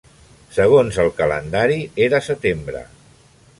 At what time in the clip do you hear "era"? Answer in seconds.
2.09-2.25